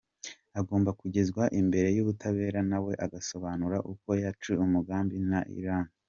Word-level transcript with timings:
agomba 0.59 0.89
kugezwa 0.99 1.43
imbere 1.59 1.87
yUbutabera 1.95 2.59
na 2.69 2.79
we 2.85 2.93
agasobanura 3.05 3.77
uko 3.91 4.09
yacuze 4.23 4.59
umugambi 4.67 5.17
na 5.31 5.39
Iryn. 5.57 5.83